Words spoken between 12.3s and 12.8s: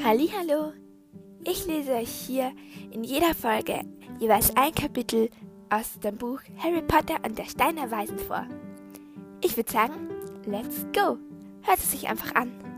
an.